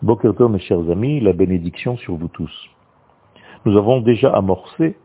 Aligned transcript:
Bokerto, 0.00 0.48
mes 0.48 0.60
chers 0.60 0.90
amis, 0.90 1.18
la 1.18 1.32
bénédiction 1.32 1.96
sur 1.96 2.14
vous 2.14 2.28
tous. 2.28 2.70
Nous 3.64 3.76
avons 3.76 4.00
déjà 4.00 4.32
amorcé 4.32 4.96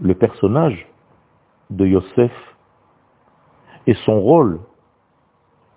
le 0.00 0.14
personnage 0.14 0.86
de 1.70 1.86
Yosef 1.86 2.30
et 3.88 3.94
son 4.06 4.20
rôle 4.20 4.60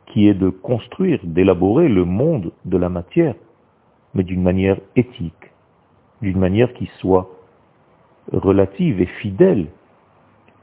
qui 0.08 0.28
est 0.28 0.36
de 0.36 0.50
construire, 0.50 1.20
d'élaborer 1.24 1.90
le 1.90 2.06
monde 2.06 2.52
de 2.66 2.78
la 2.78 2.90
matière, 2.90 3.34
mais 4.14 4.24
d'une 4.24 4.44
manière 4.44 4.80
éthique, 4.96 5.52
d'une 6.22 6.38
manière 6.38 6.72
qui 6.74 6.86
soit 7.00 7.28
relative 8.32 9.02
et 9.02 9.08
fidèle 9.08 9.70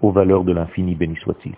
aux 0.03 0.13
valeurs 0.13 0.45
de 0.45 0.53
l'infini, 0.53 0.95
béni 0.95 1.17
soit-il. 1.17 1.55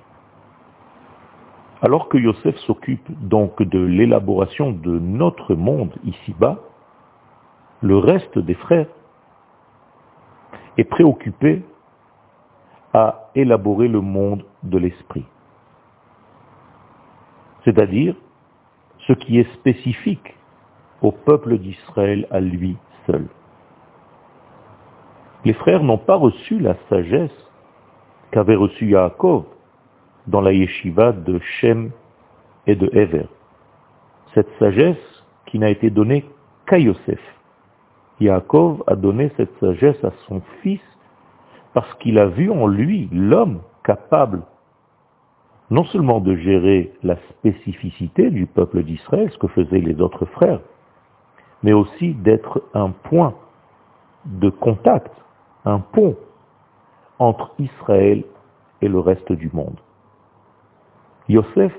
Alors 1.83 2.09
que 2.09 2.17
Yosef 2.17 2.57
s'occupe 2.59 3.11
donc 3.27 3.61
de 3.61 3.81
l'élaboration 3.81 4.71
de 4.71 5.01
notre 5.01 5.57
monde 5.57 5.93
ici-bas, 6.05 6.61
le 7.83 7.99
reste 7.99 8.39
des 8.39 8.55
frères 8.55 8.87
est 10.79 10.85
préoccupé 10.85 11.65
à 12.95 13.31
élaborer 13.35 13.89
le 13.89 14.01
monde 14.01 14.45
de 14.63 14.79
l'esprit. 14.79 15.25
C'est-à-dire 17.65 18.15
ce 19.09 19.13
qui 19.15 19.41
est 19.41 19.53
spécifique 19.55 20.37
au 21.01 21.11
peuple 21.11 21.59
d'Israël 21.59 22.29
à 22.31 22.39
lui 22.39 22.77
seul. 23.07 23.27
Les 25.45 25.55
frères 25.55 25.83
n'ont 25.83 25.99
pas 25.99 26.15
reçu 26.15 26.61
la 26.61 26.77
sagesse 26.89 27.51
qu'avait 28.31 28.55
reçue 28.55 28.91
Yaakov 28.91 29.47
dans 30.27 30.41
la 30.41 30.53
yeshiva 30.53 31.13
de 31.13 31.39
Shem 31.39 31.91
et 32.67 32.77
de 32.77 32.89
Ever. 32.93 33.27
Cette 34.35 34.49
sagesse 34.59 35.25
qui 35.47 35.59
n'a 35.59 35.71
été 35.71 35.91
donnée 35.91 36.25
qu'à 36.67 36.79
Yosef. 36.79 37.21
Yaakov 38.21 38.85
a 38.87 38.95
donné 38.95 39.31
cette 39.37 39.53
sagesse 39.59 40.03
à 40.05 40.13
son 40.29 40.41
fils 40.63 40.81
parce 41.75 41.93
qu'il 41.95 42.19
a 42.19 42.27
vu 42.27 42.51
en 42.51 42.67
lui 42.67 43.09
l'homme 43.13 43.61
capable 43.83 44.43
non 45.71 45.85
seulement 45.85 46.21
de 46.21 46.37
gérer 46.37 46.93
la 47.03 47.17
spécificité 47.31 48.31
du 48.31 48.47
peuple 48.47 48.83
d'Israël, 48.83 49.31
ce 49.31 49.39
que 49.39 49.47
faisaient 49.49 49.81
les 49.81 50.01
autres 50.03 50.27
frères, 50.27 50.61
mais 51.63 51.73
aussi 51.73 52.13
d'être 52.13 52.63
un 52.75 52.91
point 52.91 53.35
de 54.27 54.51
contact, 54.51 55.11
un 55.65 55.79
pont 55.79 56.17
entre 57.19 57.53
Israël 57.59 58.23
et 58.83 58.89
le 58.89 58.99
reste 58.99 59.33
du 59.33 59.51
monde. 59.55 59.81
Yosef 61.29 61.73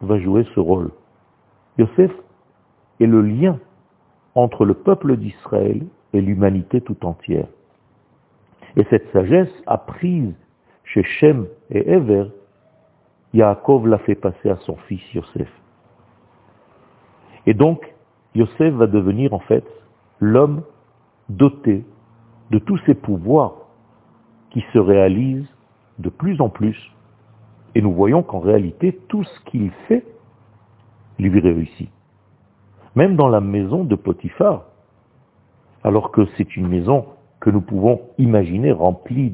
va 0.00 0.18
jouer 0.18 0.44
ce 0.54 0.60
rôle. 0.60 0.90
Yosef 1.78 2.10
est 3.00 3.06
le 3.06 3.22
lien 3.22 3.58
entre 4.34 4.64
le 4.64 4.74
peuple 4.74 5.16
d'Israël 5.16 5.86
et 6.12 6.20
l'humanité 6.20 6.80
tout 6.80 7.04
entière. 7.04 7.46
Et 8.76 8.84
cette 8.90 9.10
sagesse 9.12 9.52
apprise 9.66 10.34
chez 10.84 11.02
Shem 11.02 11.46
et 11.70 11.90
Ever, 11.90 12.26
Yaakov 13.34 13.86
l'a 13.86 13.98
fait 13.98 14.14
passer 14.14 14.50
à 14.50 14.56
son 14.58 14.76
fils 14.76 15.02
Yosef. 15.12 15.48
Et 17.46 17.54
donc, 17.54 17.94
Yosef 18.34 18.74
va 18.74 18.86
devenir 18.86 19.34
en 19.34 19.38
fait 19.40 19.64
l'homme 20.20 20.62
doté 21.28 21.84
de 22.50 22.58
tous 22.58 22.78
ces 22.86 22.94
pouvoirs 22.94 23.54
qui 24.50 24.64
se 24.72 24.78
réalisent 24.78 25.54
de 25.98 26.08
plus 26.08 26.40
en 26.40 26.48
plus 26.48 26.92
et 27.74 27.82
nous 27.82 27.92
voyons 27.92 28.22
qu'en 28.22 28.40
réalité, 28.40 28.98
tout 29.08 29.24
ce 29.24 29.40
qu'il 29.50 29.70
fait 29.86 30.04
lui 31.18 31.40
réussit. 31.40 31.90
Même 32.94 33.16
dans 33.16 33.28
la 33.28 33.40
maison 33.40 33.84
de 33.84 33.94
Potiphar, 33.94 34.64
alors 35.84 36.10
que 36.10 36.26
c'est 36.36 36.56
une 36.56 36.68
maison 36.68 37.06
que 37.40 37.50
nous 37.50 37.60
pouvons 37.60 38.00
imaginer 38.18 38.72
remplie 38.72 39.32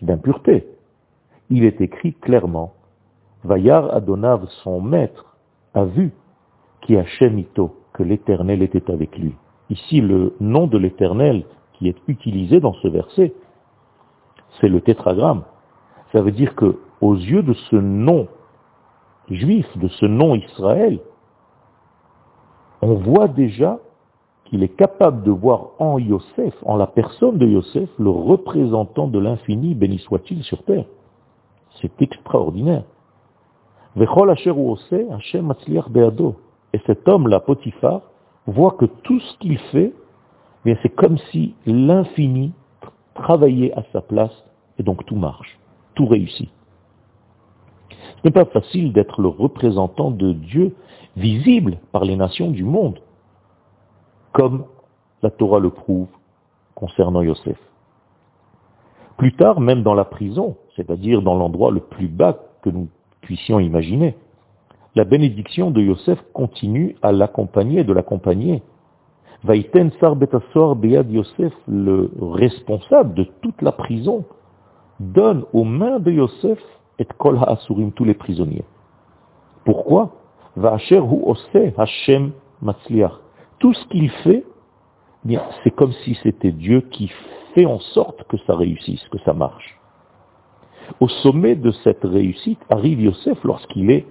d'impureté, 0.00 0.66
il 1.50 1.64
est 1.64 1.80
écrit 1.80 2.14
clairement, 2.14 2.72
Vayar 3.44 3.94
Adonav, 3.94 4.46
son 4.62 4.80
maître, 4.80 5.36
a 5.74 5.84
vu 5.84 6.12
qui 6.80 6.96
a 6.96 7.04
Ito, 7.20 7.76
que 7.92 8.02
l'Éternel 8.02 8.62
était 8.62 8.90
avec 8.90 9.18
lui. 9.18 9.34
Ici, 9.70 10.00
le 10.00 10.34
nom 10.40 10.66
de 10.66 10.78
l'Éternel 10.78 11.44
qui 11.74 11.88
est 11.88 11.96
utilisé 12.08 12.60
dans 12.60 12.74
ce 12.74 12.88
verset, 12.88 13.32
c'est 14.60 14.68
le 14.68 14.80
tétragramme. 14.80 15.44
Ça 16.12 16.22
veut 16.22 16.30
dire 16.30 16.54
que 16.54 16.78
aux 17.02 17.14
yeux 17.14 17.42
de 17.42 17.52
ce 17.52 17.76
nom 17.76 18.28
juif, 19.28 19.66
de 19.76 19.88
ce 19.88 20.06
nom 20.06 20.34
Israël, 20.34 21.00
on 22.80 22.94
voit 22.94 23.28
déjà 23.28 23.78
qu'il 24.44 24.62
est 24.62 24.76
capable 24.76 25.22
de 25.22 25.30
voir 25.30 25.70
en 25.78 25.98
Yosef, 25.98 26.54
en 26.64 26.76
la 26.76 26.86
personne 26.86 27.38
de 27.38 27.46
Yosef, 27.46 27.90
le 27.98 28.10
représentant 28.10 29.08
de 29.08 29.18
l'infini, 29.18 29.74
béni 29.74 29.98
soit-il 29.98 30.42
sur 30.44 30.62
terre. 30.64 30.84
C'est 31.80 32.00
extraordinaire. 32.02 32.84
Et 33.96 34.06
cet 36.86 37.08
homme-là, 37.08 37.40
Potiphar, 37.40 38.00
voit 38.46 38.72
que 38.72 38.84
tout 38.84 39.20
ce 39.20 39.38
qu'il 39.38 39.58
fait, 39.58 39.92
eh 40.64 40.76
c'est 40.82 40.94
comme 40.94 41.18
si 41.30 41.54
l'infini 41.66 42.52
travaillait 43.14 43.72
à 43.74 43.82
sa 43.92 44.00
place, 44.00 44.44
et 44.78 44.82
donc 44.82 45.04
tout 45.06 45.16
marche, 45.16 45.58
tout 45.94 46.06
réussit. 46.06 46.50
N'est 48.24 48.30
pas 48.30 48.44
facile 48.44 48.92
d'être 48.92 49.20
le 49.20 49.28
représentant 49.28 50.10
de 50.10 50.32
Dieu 50.32 50.74
visible 51.16 51.78
par 51.90 52.04
les 52.04 52.16
nations 52.16 52.50
du 52.50 52.64
monde, 52.64 53.00
comme 54.32 54.64
la 55.22 55.30
Torah 55.30 55.58
le 55.58 55.70
prouve 55.70 56.08
concernant 56.74 57.22
Yosef. 57.22 57.58
Plus 59.16 59.34
tard, 59.34 59.60
même 59.60 59.82
dans 59.82 59.94
la 59.94 60.04
prison, 60.04 60.56
c'est-à-dire 60.76 61.22
dans 61.22 61.34
l'endroit 61.34 61.70
le 61.70 61.80
plus 61.80 62.08
bas 62.08 62.38
que 62.62 62.70
nous 62.70 62.88
puissions 63.20 63.60
imaginer, 63.60 64.16
la 64.94 65.04
bénédiction 65.04 65.70
de 65.70 65.80
Yosef 65.80 66.18
continue 66.32 66.96
à 67.02 67.12
l'accompagner, 67.12 67.84
de 67.84 67.92
l'accompagner. 67.92 68.62
Vaïten 69.44 69.90
Sar 70.00 70.16
Betasor 70.16 70.76
Bead 70.76 71.10
Yosef, 71.10 71.52
le 71.66 72.10
responsable 72.20 73.14
de 73.14 73.24
toute 73.40 73.60
la 73.62 73.72
prison, 73.72 74.24
donne 75.00 75.44
aux 75.52 75.64
mains 75.64 75.98
de 75.98 76.12
Yosef 76.12 76.58
et 76.98 77.06
kol 77.18 77.38
ha'asurim, 77.38 77.92
tous 77.92 78.04
les 78.04 78.14
prisonniers. 78.14 78.64
Pourquoi? 79.64 80.10
Hu 80.56 80.66
Hashem 81.76 82.32
matzliach. 82.60 83.12
Tout 83.58 83.74
ce 83.74 83.86
qu'il 83.88 84.10
fait, 84.10 84.44
c'est 85.62 85.70
comme 85.70 85.92
si 86.04 86.18
c'était 86.22 86.52
Dieu 86.52 86.80
qui 86.90 87.10
fait 87.54 87.66
en 87.66 87.78
sorte 87.78 88.24
que 88.24 88.36
ça 88.38 88.56
réussisse, 88.56 89.06
que 89.08 89.18
ça 89.20 89.32
marche. 89.32 89.78
Au 91.00 91.08
sommet 91.08 91.54
de 91.54 91.70
cette 91.70 92.02
réussite 92.02 92.60
arrive 92.68 93.00
Yosef 93.00 93.42
lorsqu'il 93.44 93.90
est 93.90 94.06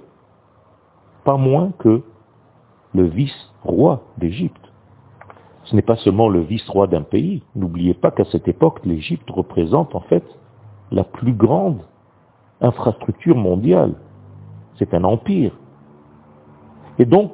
pas 1.24 1.38
moins 1.38 1.72
que 1.80 2.02
le 2.94 3.04
vice-roi 3.04 4.02
d'Égypte. 4.18 4.72
Ce 5.66 5.76
n'est 5.76 5.82
pas 5.82 5.98
seulement 5.98 6.30
le 6.30 6.42
vice-roi 6.42 6.88
d'un 6.88 7.04
pays. 7.04 7.44
N'oubliez 7.56 7.94
pas 7.94 8.12
qu'à 8.12 8.26
cette 8.26 8.48
époque, 8.48 8.80
l'Égypte 8.84 9.30
représente 9.30 9.96
en 9.96 10.02
fait 10.02 10.24
la 10.92 11.04
plus 11.04 11.34
grande 11.34 11.82
infrastructure 12.62 13.36
mondiale. 13.36 13.94
C'est 14.78 14.94
un 14.94 15.04
empire. 15.04 15.52
Et 17.00 17.06
donc, 17.06 17.34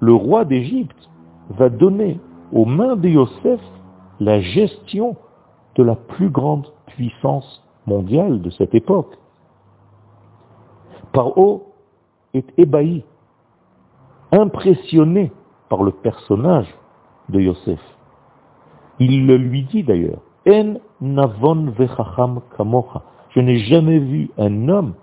le 0.00 0.14
roi 0.14 0.44
d'Égypte 0.44 1.08
va 1.50 1.68
donner 1.68 2.18
aux 2.52 2.64
mains 2.64 2.96
de 2.96 3.08
Yosef 3.08 3.60
la 4.18 4.40
gestion 4.40 5.16
de 5.76 5.82
la 5.82 5.94
plus 5.94 6.30
grande 6.30 6.66
puissance 6.86 7.64
mondiale 7.86 8.40
de 8.42 8.50
cette 8.50 8.74
époque. 8.74 9.16
Paro 11.12 11.72
est 12.34 12.46
ébahi, 12.58 13.04
impressionné 14.32 15.32
par 15.68 15.82
le 15.82 15.92
personnage 15.92 16.72
de 17.28 17.40
Yosef. 17.40 17.80
Il 18.98 19.26
le 19.26 19.36
lui 19.36 19.64
dit 19.64 19.82
d'ailleurs, 19.82 20.20
En 20.46 20.74
navon 21.00 21.70
vechacham 21.70 22.40
kamocha. 22.56 23.02
Je 23.30 23.40
n'ai 23.40 23.58
jamais 23.58 23.98
vu 23.98 24.30
un 24.38 24.68
homme 24.68 24.94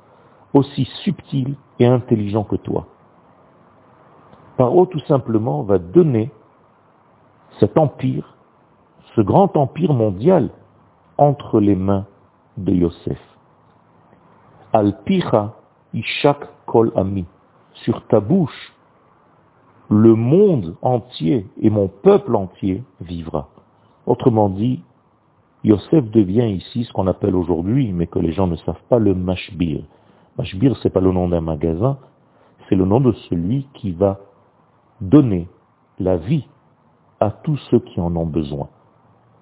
aussi 0.54 0.86
subtil 1.04 1.56
et 1.80 1.86
intelligent 1.86 2.44
que 2.44 2.56
toi. 2.56 2.88
Paro 4.58 4.86
tout 4.86 5.00
simplement 5.02 5.64
va 5.64 5.78
donner 5.78 6.32
cet 7.60 7.78
empire, 7.78 8.36
ce 9.16 9.22
grand 9.22 9.56
empire 9.56 9.94
mondial, 9.94 10.50
entre 11.18 11.60
les 11.60 11.76
mains 11.76 12.06
de 12.58 12.74
Yosef. 12.74 13.20
Alpicha 14.74 15.56
ishak 15.94 16.48
kol 16.66 16.92
ami. 16.96 17.26
Sur 17.86 18.06
ta 18.08 18.20
bouche, 18.20 18.74
le 19.90 20.16
monde 20.16 20.76
entier 20.82 21.48
et 21.62 21.70
mon 21.70 21.88
peuple 21.88 22.36
entier 22.36 22.84
vivra. 23.00 23.48
Autrement 24.06 24.50
dit, 24.50 24.84
Yosef 25.68 26.10
devient 26.12 26.50
ici 26.50 26.86
ce 26.86 26.94
qu'on 26.94 27.08
appelle 27.08 27.36
aujourd'hui, 27.36 27.92
mais 27.92 28.08
que 28.08 28.20
les 28.20 28.32
gens 28.32 28.48
ne 28.48 28.56
savent 28.56 28.82
pas, 28.88 29.00
le 29.00 29.14
mashbir. 29.14 29.84
Mashbir, 30.38 30.78
c'est 30.82 30.90
pas 30.90 31.02
le 31.02 31.12
nom 31.12 31.28
d'un 31.28 31.42
magasin, 31.42 31.98
c'est 32.68 32.76
le 32.76 32.86
nom 32.86 33.02
de 33.02 33.12
celui 33.30 33.68
qui 33.74 33.92
va 33.92 34.18
donner 35.02 35.50
la 36.00 36.16
vie 36.16 36.48
à 37.20 37.32
tous 37.32 37.58
ceux 37.70 37.80
qui 37.80 38.00
en 38.00 38.16
ont 38.16 38.26
besoin. 38.26 38.70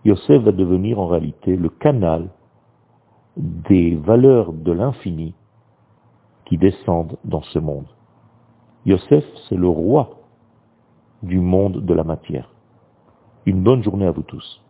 Yosef 0.04 0.42
va 0.42 0.51
devenir 0.51 1.00
en 1.00 1.06
réalité 1.06 1.56
le 1.56 1.69
canal 1.69 2.30
des 3.38 3.94
valeurs 3.95 4.51
de 4.51 4.72
l'infini 4.72 5.36
qui 6.45 6.57
descendent 6.57 7.18
dans 7.24 7.44
ce 7.44 7.60
monde. 7.60 7.86
Yosef, 8.88 9.25
c'est 9.48 9.57
le 9.57 9.69
roi 9.69 10.10
du 11.22 11.39
monde 11.39 11.86
de 11.86 11.94
la 11.94 12.04
matière. 12.04 12.50
Une 13.45 13.62
bonne 13.62 13.83
journée 13.83 14.07
à 14.07 14.12
vous 14.12 14.24
tous. 14.24 14.64